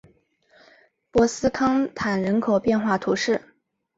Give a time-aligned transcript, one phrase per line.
[1.11, 3.39] 博斯康坦人口变化图示